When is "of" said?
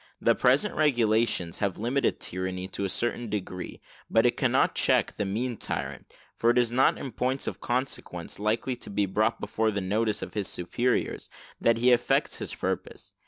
7.45-7.61, 10.23-10.33